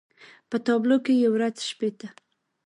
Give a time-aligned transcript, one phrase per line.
[0.49, 2.07] په تابلو کې يې ورځ شپې ته